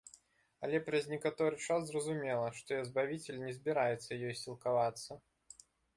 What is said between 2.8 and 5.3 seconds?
збавіцель не збіраецца ёй сілкавацца.